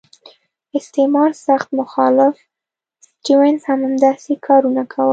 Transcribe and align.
استعمار 0.79 1.29
سخت 1.47 1.69
مخالف 1.79 2.35
سټیونز 3.15 3.61
هم 3.69 3.79
همداسې 3.87 4.33
کارونه 4.47 4.83
کول. 4.93 5.09